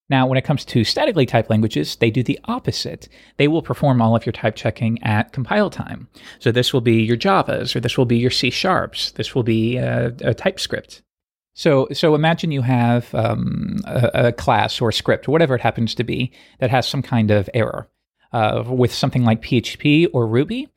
Now, 0.10 0.28
when 0.28 0.38
it 0.38 0.44
comes 0.44 0.66
to 0.66 0.84
statically 0.84 1.26
typed 1.26 1.50
languages, 1.50 1.96
they 1.96 2.12
do 2.12 2.24
the 2.24 2.40
opposite. 2.46 3.08
They 3.38 3.48
will 3.48 3.62
perform 3.62 4.02
all 4.02 4.16
of 4.16 4.26
your 4.26 4.34
type 4.34 4.56
checking 4.56 5.02
at 5.02 5.32
compile 5.32 5.70
time. 5.70 6.10
So 6.40 6.52
this 6.52 6.74
will 6.74 6.82
be 6.82 7.02
your 7.02 7.18
Javas, 7.18 7.76
or 7.76 7.80
this 7.80 7.98
will 7.98 8.06
be 8.06 8.18
your 8.18 8.30
C 8.30 8.50
sharps. 8.50 9.12
This 9.12 9.34
will 9.34 9.44
be 9.44 9.78
a, 9.78 10.08
a 10.22 10.34
TypeScript. 10.34 11.02
So, 11.56 11.88
so 11.94 12.16
imagine 12.16 12.52
you 12.52 12.64
have 12.64 13.14
um, 13.16 13.78
a, 13.86 14.12
a 14.14 14.32
class 14.34 14.82
or 14.82 14.90
a 14.90 14.94
script, 14.94 15.28
whatever 15.28 15.56
it 15.56 15.62
happens 15.62 15.96
to 15.96 16.04
be, 16.04 16.32
that 16.60 16.70
has 16.70 16.88
some 16.88 17.02
kind 17.02 17.32
of 17.32 17.50
error 17.54 17.88
uh, 18.34 18.64
with 18.68 18.94
something 18.94 19.24
like 19.24 19.42
PHP 19.42 20.08
or 20.14 20.28
Ruby, 20.28 20.68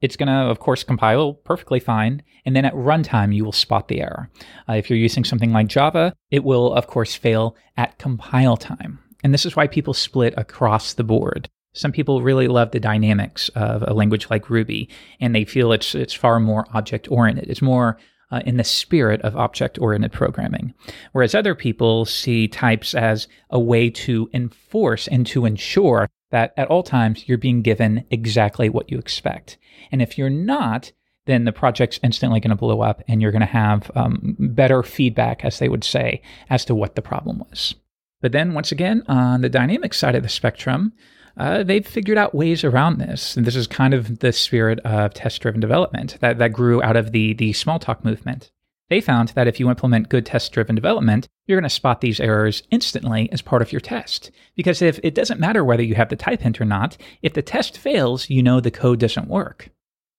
it's 0.00 0.16
going 0.16 0.28
to, 0.28 0.50
of 0.50 0.60
course, 0.60 0.82
compile 0.82 1.34
perfectly 1.34 1.80
fine. 1.80 2.22
And 2.46 2.56
then 2.56 2.64
at 2.64 2.74
runtime, 2.74 3.34
you 3.34 3.44
will 3.44 3.52
spot 3.52 3.88
the 3.88 4.00
error. 4.00 4.30
Uh, 4.68 4.74
if 4.74 4.88
you're 4.88 4.98
using 4.98 5.24
something 5.24 5.52
like 5.52 5.66
Java, 5.66 6.14
it 6.30 6.42
will, 6.42 6.72
of 6.72 6.86
course, 6.86 7.14
fail 7.14 7.54
at 7.76 7.98
compile 7.98 8.56
time. 8.56 8.98
And 9.22 9.34
this 9.34 9.44
is 9.44 9.56
why 9.56 9.66
people 9.66 9.92
split 9.92 10.32
across 10.38 10.94
the 10.94 11.04
board. 11.04 11.50
Some 11.74 11.92
people 11.92 12.22
really 12.22 12.48
love 12.48 12.70
the 12.70 12.80
dynamics 12.80 13.48
of 13.50 13.84
a 13.86 13.92
language 13.92 14.28
like 14.30 14.50
Ruby, 14.50 14.88
and 15.20 15.34
they 15.34 15.44
feel 15.44 15.70
it's 15.70 15.94
it's 15.94 16.14
far 16.14 16.40
more 16.40 16.66
object 16.74 17.08
oriented. 17.12 17.48
It's 17.48 17.62
more 17.62 17.96
uh, 18.32 18.40
in 18.44 18.56
the 18.56 18.64
spirit 18.64 19.20
of 19.22 19.36
object 19.36 19.78
oriented 19.78 20.12
programming. 20.12 20.74
Whereas 21.12 21.34
other 21.34 21.54
people 21.54 22.06
see 22.06 22.48
types 22.48 22.94
as 22.94 23.28
a 23.50 23.60
way 23.60 23.90
to 23.90 24.28
enforce 24.32 25.06
and 25.06 25.26
to 25.28 25.44
ensure 25.44 26.08
that 26.30 26.52
at 26.56 26.68
all 26.68 26.82
times 26.82 27.28
you're 27.28 27.38
being 27.38 27.62
given 27.62 28.04
exactly 28.10 28.68
what 28.68 28.90
you 28.90 28.98
expect. 28.98 29.58
And 29.92 30.00
if 30.00 30.16
you're 30.16 30.30
not, 30.30 30.92
then 31.26 31.44
the 31.44 31.52
project's 31.52 32.00
instantly 32.02 32.40
going 32.40 32.50
to 32.50 32.56
blow 32.56 32.80
up 32.80 33.02
and 33.06 33.20
you're 33.20 33.32
going 33.32 33.40
to 33.40 33.46
have 33.46 33.90
um, 33.94 34.36
better 34.38 34.82
feedback, 34.82 35.44
as 35.44 35.58
they 35.58 35.68
would 35.68 35.84
say, 35.84 36.22
as 36.48 36.64
to 36.64 36.74
what 36.74 36.94
the 36.94 37.02
problem 37.02 37.44
was. 37.50 37.74
But 38.20 38.32
then, 38.32 38.52
once 38.52 38.70
again, 38.72 39.02
on 39.08 39.40
the 39.40 39.48
dynamic 39.48 39.94
side 39.94 40.14
of 40.14 40.22
the 40.22 40.28
spectrum, 40.28 40.92
uh, 41.36 41.62
they've 41.62 41.86
figured 41.86 42.18
out 42.18 42.34
ways 42.34 42.64
around 42.64 42.98
this. 42.98 43.36
And 43.36 43.46
this 43.46 43.56
is 43.56 43.66
kind 43.66 43.94
of 43.94 44.18
the 44.18 44.32
spirit 44.32 44.78
of 44.80 45.14
test 45.14 45.40
driven 45.40 45.60
development 45.60 46.18
that, 46.20 46.38
that 46.38 46.52
grew 46.52 46.82
out 46.82 46.96
of 46.96 47.12
the, 47.12 47.32
the 47.34 47.52
Smalltalk 47.52 48.04
movement. 48.04 48.50
They 48.90 49.00
found 49.00 49.28
that 49.30 49.46
if 49.46 49.60
you 49.60 49.70
implement 49.70 50.08
good 50.08 50.26
test 50.26 50.52
driven 50.52 50.74
development, 50.74 51.28
you're 51.46 51.58
going 51.58 51.68
to 51.68 51.74
spot 51.74 52.00
these 52.00 52.18
errors 52.18 52.64
instantly 52.70 53.30
as 53.30 53.40
part 53.40 53.62
of 53.62 53.72
your 53.72 53.80
test. 53.80 54.32
Because 54.56 54.82
if 54.82 54.98
it 55.04 55.14
doesn't 55.14 55.40
matter 55.40 55.64
whether 55.64 55.82
you 55.82 55.94
have 55.94 56.08
the 56.08 56.16
type 56.16 56.42
hint 56.42 56.60
or 56.60 56.64
not, 56.64 56.96
if 57.22 57.32
the 57.32 57.40
test 57.40 57.78
fails, 57.78 58.28
you 58.28 58.42
know 58.42 58.58
the 58.60 58.72
code 58.72 58.98
doesn't 58.98 59.28
work. 59.28 59.70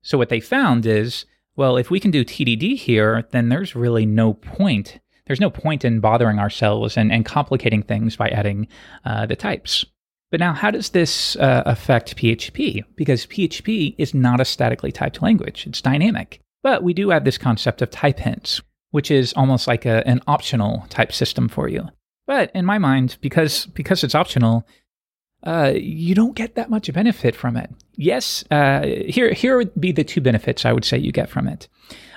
So 0.01 0.17
what 0.17 0.29
they 0.29 0.39
found 0.39 0.85
is, 0.85 1.25
well, 1.57 1.75
if 1.75 1.91
we 1.91 1.99
can 1.99 2.11
do 2.11 2.23
TDD 2.23 2.77
here, 2.77 3.27
then 3.31 3.49
there's 3.49 3.75
really 3.75 4.05
no 4.05 4.33
point. 4.35 4.99
There's 5.27 5.41
no 5.41 5.49
point 5.49 5.83
in 5.83 5.99
bothering 5.99 6.39
ourselves 6.39 6.95
and, 6.95 7.11
and 7.11 7.25
complicating 7.25 7.83
things 7.83 8.15
by 8.15 8.29
adding 8.29 8.69
uh, 9.03 9.25
the 9.25 9.35
types. 9.35 9.85
But 10.31 10.39
now, 10.39 10.53
how 10.53 10.71
does 10.71 10.91
this 10.91 11.35
uh, 11.35 11.63
affect 11.65 12.15
PHP? 12.15 12.85
Because 12.95 13.25
PHP 13.25 13.95
is 13.97 14.13
not 14.13 14.39
a 14.39 14.45
statically 14.45 14.93
typed 14.93 15.21
language, 15.21 15.67
it's 15.67 15.81
dynamic. 15.81 16.41
But 16.63 16.83
we 16.83 16.93
do 16.93 17.09
have 17.09 17.25
this 17.25 17.37
concept 17.37 17.81
of 17.81 17.89
type 17.89 18.19
hints, 18.19 18.61
which 18.91 19.09
is 19.09 19.33
almost 19.33 19.67
like 19.67 19.85
a, 19.85 20.05
an 20.07 20.21
optional 20.27 20.85
type 20.89 21.11
system 21.11 21.49
for 21.49 21.67
you. 21.67 21.89
But 22.27 22.51
in 22.53 22.65
my 22.65 22.77
mind, 22.77 23.17
because 23.21 23.65
because 23.67 24.03
it's 24.03 24.15
optional, 24.15 24.65
uh, 25.43 25.73
you 25.75 26.13
don't 26.13 26.35
get 26.35 26.55
that 26.55 26.69
much 26.69 26.91
benefit 26.93 27.35
from 27.35 27.57
it. 27.57 27.71
Yes, 27.95 28.43
uh, 28.51 28.83
here 28.83 29.33
here 29.33 29.57
would 29.57 29.79
be 29.79 29.91
the 29.91 30.03
two 30.03 30.21
benefits 30.21 30.65
I 30.65 30.73
would 30.73 30.85
say 30.85 30.97
you 30.97 31.11
get 31.11 31.29
from 31.29 31.47
it. 31.47 31.67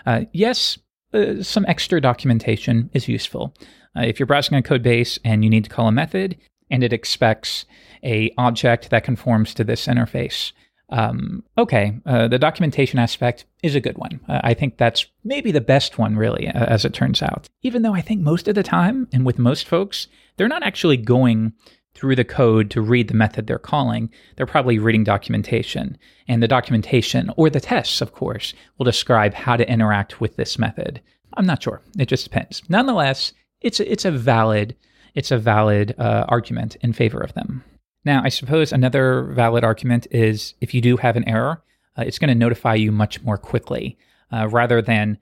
Uh, 0.05 0.25
yes, 0.33 0.79
uh, 1.15 1.43
some 1.43 1.65
extra 1.67 2.01
documentation 2.01 2.91
is 2.93 3.09
useful. 3.09 3.55
Uh, 3.97 4.03
if 4.03 4.19
you're 4.19 4.27
browsing 4.27 4.59
a 4.59 4.63
code 4.63 4.83
base 4.83 5.19
and 5.25 5.45
you 5.45 5.51
need 5.51 5.65
to 5.65 5.71
call 5.71 5.89
a 5.89 5.93
method 5.93 6.37
and 6.71 6.83
it 6.83 6.93
expects 6.93 7.65
a 8.03 8.31
object 8.37 8.91
that 8.91 9.05
conforms 9.05 9.55
to 9.55 9.65
this 9.65 9.87
interface, 9.87 10.53
um, 10.95 11.43
okay, 11.59 11.99
uh, 12.07 12.29
the 12.29 12.39
documentation 12.39 13.01
aspect 13.01 13.47
is 13.65 13.75
a 13.75 13.81
good 13.81 13.99
one. 13.99 14.21
Uh, 14.29 14.41
I 14.45 14.55
think 14.55 14.79
that's 14.79 15.07
maybe 15.25 15.51
the 15.51 15.61
best 15.61 15.99
one, 15.99 16.17
really, 16.17 16.47
uh, 16.47 16.65
as 16.67 16.85
it 16.85 16.95
turns 16.95 17.21
out. 17.21 17.49
Even 17.63 17.83
though 17.83 17.95
I 17.95 18.01
think 18.01 18.21
most 18.21 18.47
of 18.47 18.55
the 18.55 18.63
time, 18.63 19.09
and 19.13 19.27
with 19.27 19.37
most 19.37 19.67
folks, 19.67 20.07
they're 20.37 20.47
not 20.47 20.63
actually 20.63 20.97
going 20.97 21.53
through 21.95 22.15
the 22.15 22.25
code 22.25 22.71
to 22.71 22.81
read 22.81 23.09
the 23.09 23.15
method 23.15 23.49
they're 23.49 23.59
calling. 23.59 24.09
They're 24.37 24.47
probably 24.47 24.79
reading 24.79 25.03
documentation. 25.03 25.99
And 26.29 26.41
the 26.41 26.49
documentation, 26.49 27.29
or 27.37 27.51
the 27.51 27.61
tests, 27.61 28.01
of 28.01 28.13
course, 28.13 28.55
will 28.79 28.85
describe 28.85 29.35
how 29.35 29.57
to 29.57 29.69
interact 29.69 30.21
with 30.21 30.37
this 30.37 30.61
method. 30.61 31.01
I'm 31.35 31.47
not 31.47 31.63
sure. 31.63 31.83
It 31.99 32.07
just 32.07 32.25
depends. 32.25 32.63
Nonetheless, 32.69 33.33
it's 33.61 33.81
a, 33.81 33.91
it's 33.91 34.05
a 34.05 34.13
valid 34.13 34.77
it's 35.15 35.31
a 35.31 35.39
valid 35.39 35.95
uh, 35.97 36.25
argument 36.29 36.77
in 36.81 36.93
favor 36.93 37.21
of 37.21 37.35
them. 37.35 37.63
Now, 38.05 38.23
I 38.23 38.29
suppose 38.29 38.73
another 38.73 39.25
valid 39.33 39.65
argument 39.65 40.07
is 40.11 40.55
if 40.61 40.75
you 40.75 40.81
do 40.81 40.97
have 40.99 41.17
an 41.17 41.29
error, 41.29 41.63
uh, 41.97 42.03
it's 42.03 42.19
going 42.19 42.29
to 42.29 42.35
notify 42.35 42.75
you 42.75 42.93
much 42.93 43.23
more 43.23 43.39
quickly 43.39 43.99
uh, 44.31 44.49
rather 44.49 44.83
than 44.83 45.19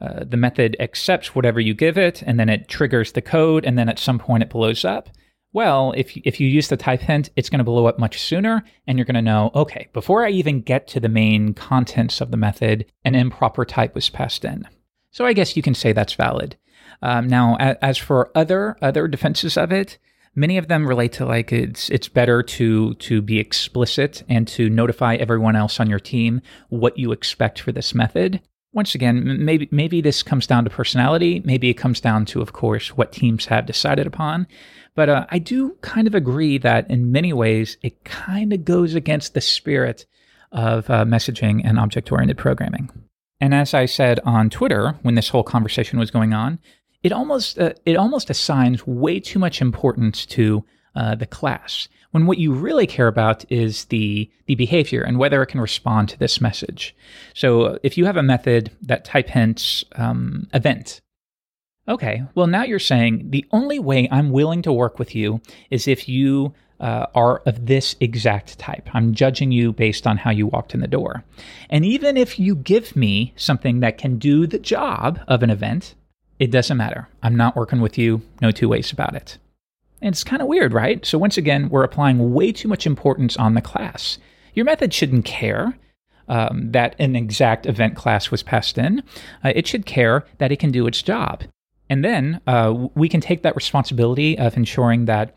uh, 0.00 0.24
the 0.24 0.36
method 0.36 0.76
accepts 0.80 1.34
whatever 1.34 1.60
you 1.60 1.74
give 1.74 1.98
it 1.98 2.22
and 2.22 2.38
then 2.38 2.48
it 2.48 2.68
triggers 2.68 3.12
the 3.12 3.20
code 3.20 3.64
and 3.64 3.76
then 3.76 3.88
at 3.88 3.98
some 3.98 4.18
point 4.18 4.42
it 4.42 4.50
blows 4.50 4.84
up. 4.84 5.08
Well, 5.52 5.92
if, 5.96 6.16
if 6.18 6.38
you 6.38 6.46
use 6.46 6.68
the 6.68 6.76
type 6.76 7.00
hint, 7.00 7.30
it's 7.34 7.50
going 7.50 7.58
to 7.58 7.64
blow 7.64 7.86
up 7.86 7.98
much 7.98 8.20
sooner 8.20 8.62
and 8.86 8.96
you're 8.96 9.04
going 9.04 9.14
to 9.14 9.22
know, 9.22 9.50
okay, 9.54 9.88
before 9.92 10.24
I 10.24 10.30
even 10.30 10.60
get 10.60 10.86
to 10.88 11.00
the 11.00 11.08
main 11.08 11.54
contents 11.54 12.20
of 12.20 12.30
the 12.30 12.36
method, 12.36 12.86
an 13.04 13.16
improper 13.16 13.64
type 13.64 13.94
was 13.94 14.08
passed 14.08 14.44
in. 14.44 14.68
So 15.10 15.26
I 15.26 15.32
guess 15.32 15.56
you 15.56 15.62
can 15.62 15.74
say 15.74 15.92
that's 15.92 16.14
valid. 16.14 16.56
Um, 17.02 17.26
now, 17.26 17.56
as 17.58 17.98
for 17.98 18.30
other 18.34 18.76
other 18.82 19.08
defenses 19.08 19.56
of 19.56 19.72
it, 19.72 19.98
many 20.34 20.58
of 20.58 20.68
them 20.68 20.86
relate 20.86 21.12
to 21.12 21.26
like 21.26 21.52
it's 21.52 21.90
it's 21.90 22.08
better 22.08 22.42
to 22.42 22.94
to 22.94 23.20
be 23.22 23.38
explicit 23.38 24.22
and 24.28 24.46
to 24.48 24.68
notify 24.70 25.14
everyone 25.16 25.56
else 25.56 25.80
on 25.80 25.88
your 25.88 26.00
team 26.00 26.40
what 26.68 26.98
you 26.98 27.12
expect 27.12 27.60
for 27.60 27.72
this 27.72 27.94
method. 27.94 28.40
Once 28.72 28.94
again 28.94 29.44
maybe 29.44 29.68
maybe 29.70 30.00
this 30.00 30.22
comes 30.22 30.46
down 30.46 30.64
to 30.64 30.70
personality. 30.70 31.42
Maybe 31.44 31.68
it 31.68 31.74
comes 31.74 32.00
down 32.00 32.24
to 32.26 32.40
of 32.40 32.52
course 32.52 32.96
what 32.96 33.12
teams 33.12 33.46
have 33.46 33.66
decided 33.66 34.06
upon. 34.06 34.46
But 34.94 35.08
uh, 35.08 35.26
i 35.30 35.38
do 35.38 35.76
kind 35.82 36.06
of 36.06 36.14
agree 36.14 36.58
that 36.58 36.90
in 36.90 37.12
many 37.12 37.32
ways 37.32 37.76
it 37.82 38.04
kind 38.04 38.52
of 38.52 38.64
goes 38.64 38.94
against 38.94 39.34
the 39.34 39.40
spirit 39.40 40.06
of 40.52 40.90
uh, 40.90 41.04
messaging 41.04 41.60
and 41.64 41.78
object 41.78 42.10
oriented 42.10 42.38
programming. 42.38 42.90
And 43.40 43.54
as 43.54 43.74
i 43.74 43.86
said 43.86 44.20
on 44.24 44.50
twitter 44.50 44.96
when 45.02 45.14
this 45.16 45.30
whole 45.30 45.44
conversation 45.44 45.98
was 45.98 46.10
going 46.10 46.32
on 46.32 46.58
it 47.02 47.12
almost 47.12 47.58
uh, 47.58 47.72
it 47.84 47.96
almost 47.96 48.30
assigns 48.30 48.86
way 48.86 49.20
too 49.20 49.38
much 49.38 49.60
importance 49.60 50.26
to 50.26 50.64
uh, 50.94 51.14
the 51.14 51.26
class 51.26 51.88
when 52.10 52.26
what 52.26 52.38
you 52.38 52.52
really 52.52 52.86
care 52.86 53.06
about 53.06 53.50
is 53.50 53.86
the 53.86 54.30
the 54.46 54.54
behavior 54.56 55.02
and 55.02 55.18
whether 55.18 55.42
it 55.42 55.46
can 55.46 55.60
respond 55.60 56.08
to 56.08 56.18
this 56.18 56.40
message. 56.40 56.94
So 57.34 57.62
uh, 57.62 57.78
if 57.82 57.96
you 57.96 58.04
have 58.04 58.16
a 58.16 58.22
method 58.22 58.70
that 58.82 59.04
type 59.04 59.28
hints 59.28 59.84
um, 59.96 60.48
event, 60.52 61.00
okay, 61.88 62.22
well 62.34 62.46
now 62.46 62.64
you're 62.64 62.78
saying 62.78 63.30
the 63.30 63.46
only 63.52 63.78
way 63.78 64.08
I'm 64.10 64.30
willing 64.30 64.62
to 64.62 64.72
work 64.72 64.98
with 64.98 65.14
you 65.14 65.40
is 65.70 65.88
if 65.88 66.08
you 66.08 66.54
uh, 66.80 67.06
are 67.14 67.42
of 67.44 67.66
this 67.66 67.94
exact 68.00 68.58
type. 68.58 68.88
I'm 68.94 69.12
judging 69.12 69.52
you 69.52 69.72
based 69.72 70.06
on 70.06 70.16
how 70.16 70.30
you 70.30 70.46
walked 70.46 70.72
in 70.72 70.80
the 70.80 70.88
door. 70.88 71.24
And 71.68 71.84
even 71.84 72.16
if 72.16 72.38
you 72.38 72.56
give 72.56 72.96
me 72.96 73.34
something 73.36 73.80
that 73.80 73.98
can 73.98 74.18
do 74.18 74.46
the 74.46 74.58
job 74.58 75.20
of 75.28 75.42
an 75.42 75.50
event, 75.50 75.94
it 76.40 76.50
doesn't 76.50 76.78
matter. 76.78 77.08
I'm 77.22 77.36
not 77.36 77.54
working 77.54 77.80
with 77.82 77.98
you. 77.98 78.22
No 78.40 78.50
two 78.50 78.68
ways 78.68 78.90
about 78.90 79.14
it. 79.14 79.38
And 80.02 80.14
it's 80.14 80.24
kind 80.24 80.40
of 80.40 80.48
weird, 80.48 80.72
right? 80.72 81.04
So 81.04 81.18
once 81.18 81.36
again, 81.36 81.68
we're 81.68 81.84
applying 81.84 82.32
way 82.32 82.50
too 82.50 82.66
much 82.66 82.86
importance 82.86 83.36
on 83.36 83.54
the 83.54 83.60
class. 83.60 84.18
Your 84.54 84.64
method 84.64 84.92
shouldn't 84.94 85.26
care 85.26 85.78
um, 86.28 86.72
that 86.72 86.96
an 86.98 87.14
exact 87.14 87.66
event 87.66 87.94
class 87.94 88.30
was 88.30 88.42
passed 88.42 88.78
in. 88.78 89.02
Uh, 89.44 89.52
it 89.54 89.66
should 89.66 89.84
care 89.84 90.24
that 90.38 90.50
it 90.50 90.58
can 90.58 90.72
do 90.72 90.86
its 90.86 91.02
job. 91.02 91.44
And 91.90 92.02
then 92.02 92.40
uh, 92.46 92.88
we 92.94 93.08
can 93.08 93.20
take 93.20 93.42
that 93.42 93.56
responsibility 93.56 94.38
of 94.38 94.56
ensuring 94.56 95.04
that 95.04 95.36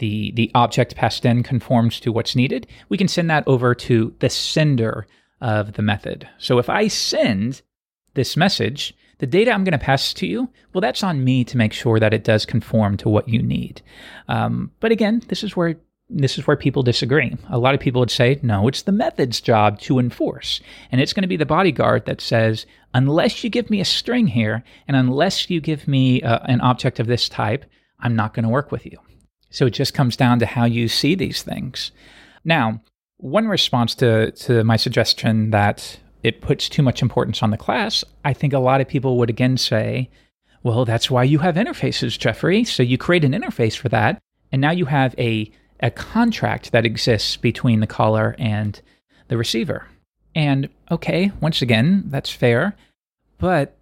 the, 0.00 0.32
the 0.32 0.50
object 0.54 0.96
passed 0.96 1.24
in 1.24 1.42
conforms 1.42 1.98
to 2.00 2.12
what's 2.12 2.36
needed. 2.36 2.66
We 2.90 2.98
can 2.98 3.08
send 3.08 3.30
that 3.30 3.44
over 3.46 3.74
to 3.76 4.14
the 4.18 4.28
sender 4.28 5.06
of 5.40 5.74
the 5.74 5.82
method. 5.82 6.28
So 6.38 6.58
if 6.58 6.68
I 6.68 6.88
send 6.88 7.62
this 8.14 8.36
message, 8.36 8.94
the 9.22 9.26
data 9.28 9.52
I'm 9.52 9.62
going 9.62 9.70
to 9.70 9.78
pass 9.78 10.12
to 10.14 10.26
you, 10.26 10.50
well, 10.72 10.80
that's 10.80 11.04
on 11.04 11.22
me 11.22 11.44
to 11.44 11.56
make 11.56 11.72
sure 11.72 12.00
that 12.00 12.12
it 12.12 12.24
does 12.24 12.44
conform 12.44 12.96
to 12.96 13.08
what 13.08 13.28
you 13.28 13.40
need. 13.40 13.80
Um, 14.26 14.72
but 14.80 14.90
again, 14.90 15.22
this 15.28 15.44
is 15.44 15.56
where 15.56 15.76
this 16.10 16.36
is 16.38 16.46
where 16.48 16.56
people 16.56 16.82
disagree. 16.82 17.36
A 17.48 17.56
lot 17.56 17.72
of 17.72 17.80
people 17.80 18.00
would 18.00 18.10
say, 18.10 18.40
no, 18.42 18.66
it's 18.66 18.82
the 18.82 18.90
method's 18.90 19.40
job 19.40 19.78
to 19.82 20.00
enforce. 20.00 20.60
And 20.90 21.00
it's 21.00 21.12
going 21.12 21.22
to 21.22 21.28
be 21.28 21.36
the 21.36 21.46
bodyguard 21.46 22.04
that 22.06 22.20
says, 22.20 22.66
unless 22.94 23.44
you 23.44 23.48
give 23.48 23.70
me 23.70 23.80
a 23.80 23.84
string 23.84 24.26
here, 24.26 24.64
and 24.88 24.96
unless 24.96 25.48
you 25.48 25.60
give 25.60 25.86
me 25.86 26.20
uh, 26.22 26.40
an 26.46 26.60
object 26.60 26.98
of 26.98 27.06
this 27.06 27.28
type, 27.28 27.64
I'm 28.00 28.16
not 28.16 28.34
going 28.34 28.42
to 28.42 28.48
work 28.48 28.72
with 28.72 28.84
you. 28.84 28.98
So 29.50 29.66
it 29.66 29.70
just 29.70 29.94
comes 29.94 30.16
down 30.16 30.40
to 30.40 30.46
how 30.46 30.64
you 30.64 30.88
see 30.88 31.14
these 31.14 31.44
things. 31.44 31.92
Now, 32.44 32.82
one 33.18 33.46
response 33.46 33.94
to, 33.94 34.32
to 34.32 34.64
my 34.64 34.76
suggestion 34.76 35.52
that 35.52 36.00
it 36.22 36.40
puts 36.40 36.68
too 36.68 36.82
much 36.82 37.02
importance 37.02 37.42
on 37.42 37.50
the 37.50 37.56
class, 37.56 38.04
I 38.24 38.32
think 38.32 38.52
a 38.52 38.58
lot 38.58 38.80
of 38.80 38.88
people 38.88 39.18
would 39.18 39.30
again 39.30 39.56
say, 39.56 40.08
well, 40.62 40.84
that's 40.84 41.10
why 41.10 41.24
you 41.24 41.38
have 41.40 41.56
interfaces, 41.56 42.18
Jeffrey. 42.18 42.64
So 42.64 42.82
you 42.82 42.96
create 42.96 43.24
an 43.24 43.32
interface 43.32 43.76
for 43.76 43.88
that. 43.88 44.20
And 44.52 44.60
now 44.60 44.70
you 44.70 44.84
have 44.84 45.14
a, 45.18 45.50
a 45.80 45.90
contract 45.90 46.72
that 46.72 46.86
exists 46.86 47.36
between 47.36 47.80
the 47.80 47.86
caller 47.86 48.36
and 48.38 48.80
the 49.28 49.36
receiver. 49.36 49.86
And 50.34 50.68
okay, 50.90 51.32
once 51.40 51.62
again, 51.62 52.04
that's 52.06 52.30
fair. 52.30 52.76
But 53.38 53.76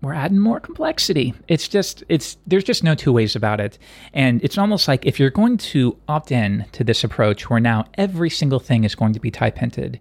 we're 0.00 0.14
adding 0.14 0.38
more 0.38 0.60
complexity. 0.60 1.34
It's 1.48 1.68
just 1.68 2.02
it's 2.08 2.38
there's 2.46 2.64
just 2.64 2.82
no 2.82 2.94
two 2.94 3.12
ways 3.12 3.36
about 3.36 3.60
it. 3.60 3.78
And 4.14 4.42
it's 4.42 4.56
almost 4.56 4.88
like 4.88 5.04
if 5.04 5.20
you're 5.20 5.30
going 5.30 5.58
to 5.58 5.96
opt 6.08 6.32
in 6.32 6.64
to 6.72 6.82
this 6.82 7.04
approach 7.04 7.50
where 7.50 7.60
now 7.60 7.84
every 7.94 8.30
single 8.30 8.58
thing 8.60 8.84
is 8.84 8.94
going 8.94 9.12
to 9.12 9.20
be 9.20 9.30
type 9.30 9.58
hinted, 9.58 10.00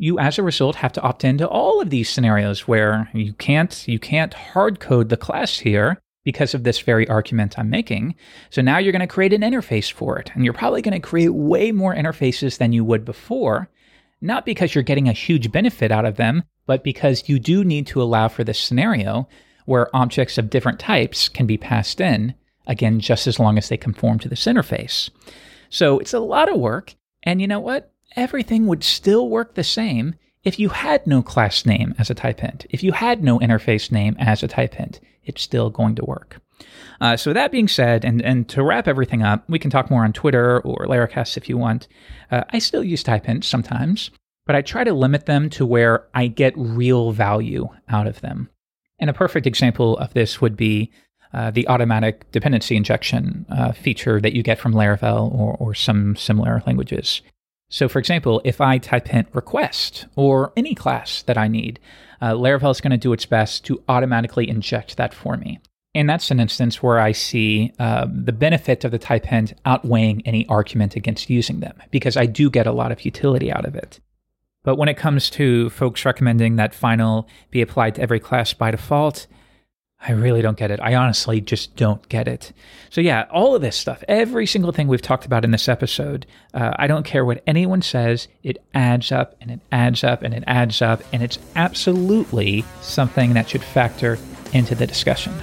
you 0.00 0.18
as 0.18 0.38
a 0.38 0.42
result 0.42 0.76
have 0.76 0.94
to 0.94 1.02
opt 1.02 1.24
into 1.24 1.46
all 1.46 1.82
of 1.82 1.90
these 1.90 2.08
scenarios 2.08 2.66
where 2.66 3.10
you 3.12 3.34
can't 3.34 3.86
you 3.86 3.98
can't 3.98 4.32
hard 4.32 4.80
code 4.80 5.10
the 5.10 5.16
class 5.16 5.58
here 5.58 6.00
because 6.24 6.54
of 6.54 6.64
this 6.64 6.80
very 6.80 7.06
argument 7.08 7.58
I'm 7.58 7.68
making. 7.68 8.14
So 8.48 8.62
now 8.62 8.78
you're 8.78 8.92
going 8.92 9.00
to 9.00 9.06
create 9.06 9.34
an 9.34 9.42
interface 9.42 9.92
for 9.92 10.18
it 10.18 10.30
and 10.34 10.42
you're 10.42 10.54
probably 10.54 10.80
going 10.80 10.98
to 10.98 11.06
create 11.06 11.34
way 11.34 11.70
more 11.70 11.94
interfaces 11.94 12.56
than 12.56 12.72
you 12.72 12.82
would 12.82 13.04
before, 13.04 13.68
not 14.22 14.46
because 14.46 14.74
you're 14.74 14.84
getting 14.84 15.08
a 15.08 15.12
huge 15.12 15.52
benefit 15.52 15.92
out 15.92 16.06
of 16.06 16.16
them, 16.16 16.44
but 16.64 16.82
because 16.82 17.28
you 17.28 17.38
do 17.38 17.62
need 17.62 17.86
to 17.88 18.00
allow 18.00 18.28
for 18.28 18.42
this 18.42 18.58
scenario 18.58 19.28
where 19.66 19.94
objects 19.94 20.38
of 20.38 20.50
different 20.50 20.80
types 20.80 21.28
can 21.28 21.46
be 21.46 21.58
passed 21.58 22.00
in, 22.00 22.34
again 22.66 23.00
just 23.00 23.26
as 23.26 23.38
long 23.38 23.58
as 23.58 23.68
they 23.68 23.76
conform 23.76 24.18
to 24.18 24.30
this 24.30 24.46
interface. 24.46 25.10
So 25.68 25.98
it's 25.98 26.14
a 26.14 26.20
lot 26.20 26.50
of 26.50 26.58
work 26.58 26.94
and 27.22 27.42
you 27.42 27.46
know 27.46 27.60
what? 27.60 27.92
Everything 28.16 28.66
would 28.66 28.84
still 28.84 29.28
work 29.28 29.54
the 29.54 29.64
same 29.64 30.14
if 30.42 30.58
you 30.58 30.70
had 30.70 31.06
no 31.06 31.22
class 31.22 31.66
name 31.66 31.94
as 31.98 32.10
a 32.10 32.14
type 32.14 32.40
hint. 32.40 32.66
If 32.70 32.82
you 32.82 32.92
had 32.92 33.22
no 33.22 33.38
interface 33.38 33.92
name 33.92 34.16
as 34.18 34.42
a 34.42 34.48
type 34.48 34.74
hint, 34.74 35.00
it's 35.24 35.42
still 35.42 35.70
going 35.70 35.94
to 35.96 36.04
work. 36.04 36.40
Uh, 37.00 37.16
so 37.16 37.32
that 37.32 37.52
being 37.52 37.68
said, 37.68 38.04
and, 38.04 38.22
and 38.22 38.48
to 38.48 38.62
wrap 38.62 38.88
everything 38.88 39.22
up, 39.22 39.48
we 39.48 39.58
can 39.58 39.70
talk 39.70 39.90
more 39.90 40.04
on 40.04 40.12
Twitter 40.12 40.60
or 40.60 40.86
Laracast 40.86 41.36
if 41.36 41.48
you 41.48 41.56
want. 41.56 41.88
Uh, 42.30 42.44
I 42.50 42.58
still 42.58 42.84
use 42.84 43.02
type 43.02 43.26
hints 43.26 43.46
sometimes, 43.46 44.10
but 44.46 44.56
I 44.56 44.62
try 44.62 44.84
to 44.84 44.92
limit 44.92 45.26
them 45.26 45.48
to 45.50 45.66
where 45.66 46.06
I 46.14 46.26
get 46.26 46.52
real 46.56 47.12
value 47.12 47.68
out 47.88 48.06
of 48.06 48.20
them. 48.20 48.50
And 48.98 49.08
a 49.08 49.14
perfect 49.14 49.46
example 49.46 49.96
of 49.98 50.12
this 50.12 50.40
would 50.40 50.56
be 50.56 50.90
uh, 51.32 51.50
the 51.50 51.68
automatic 51.68 52.30
dependency 52.32 52.76
injection 52.76 53.46
uh, 53.48 53.72
feature 53.72 54.20
that 54.20 54.34
you 54.34 54.42
get 54.42 54.58
from 54.58 54.74
Laravel 54.74 55.32
or, 55.32 55.56
or 55.58 55.74
some 55.74 56.16
similar 56.16 56.62
languages. 56.66 57.22
So, 57.70 57.88
for 57.88 58.00
example, 58.00 58.42
if 58.44 58.60
I 58.60 58.78
type 58.78 59.14
in 59.14 59.26
request 59.32 60.06
or 60.16 60.52
any 60.56 60.74
class 60.74 61.22
that 61.22 61.38
I 61.38 61.48
need, 61.48 61.78
uh, 62.20 62.32
Laravel 62.32 62.72
is 62.72 62.80
going 62.80 62.90
to 62.90 62.98
do 62.98 63.12
its 63.12 63.24
best 63.24 63.64
to 63.66 63.82
automatically 63.88 64.48
inject 64.48 64.96
that 64.96 65.14
for 65.14 65.36
me. 65.36 65.60
And 65.94 66.08
that's 66.10 66.30
an 66.30 66.40
instance 66.40 66.82
where 66.82 66.98
I 67.00 67.12
see 67.12 67.72
um, 67.78 68.24
the 68.24 68.32
benefit 68.32 68.84
of 68.84 68.90
the 68.90 68.98
type 68.98 69.24
hint 69.24 69.54
outweighing 69.64 70.22
any 70.24 70.46
argument 70.48 70.96
against 70.96 71.30
using 71.30 71.60
them, 71.60 71.80
because 71.90 72.16
I 72.16 72.26
do 72.26 72.50
get 72.50 72.66
a 72.66 72.72
lot 72.72 72.92
of 72.92 73.04
utility 73.04 73.52
out 73.52 73.64
of 73.64 73.74
it. 73.74 74.00
But 74.62 74.76
when 74.76 74.88
it 74.88 74.96
comes 74.96 75.30
to 75.30 75.70
folks 75.70 76.04
recommending 76.04 76.56
that 76.56 76.74
final 76.74 77.28
be 77.50 77.62
applied 77.62 77.94
to 77.94 78.02
every 78.02 78.20
class 78.20 78.52
by 78.52 78.72
default, 78.72 79.26
I 80.02 80.12
really 80.12 80.40
don't 80.40 80.56
get 80.56 80.70
it. 80.70 80.80
I 80.80 80.94
honestly 80.94 81.42
just 81.42 81.76
don't 81.76 82.06
get 82.08 82.26
it. 82.26 82.52
So, 82.88 83.02
yeah, 83.02 83.26
all 83.30 83.54
of 83.54 83.60
this 83.60 83.76
stuff, 83.76 84.02
every 84.08 84.46
single 84.46 84.72
thing 84.72 84.88
we've 84.88 85.02
talked 85.02 85.26
about 85.26 85.44
in 85.44 85.50
this 85.50 85.68
episode, 85.68 86.26
uh, 86.54 86.72
I 86.76 86.86
don't 86.86 87.04
care 87.04 87.24
what 87.24 87.42
anyone 87.46 87.82
says, 87.82 88.26
it 88.42 88.62
adds 88.72 89.12
up 89.12 89.36
and 89.42 89.50
it 89.50 89.60
adds 89.70 90.02
up 90.02 90.22
and 90.22 90.32
it 90.32 90.42
adds 90.46 90.80
up, 90.80 91.02
and 91.12 91.22
it's 91.22 91.38
absolutely 91.54 92.64
something 92.80 93.34
that 93.34 93.50
should 93.50 93.62
factor 93.62 94.18
into 94.54 94.74
the 94.74 94.86
discussion. 94.86 95.34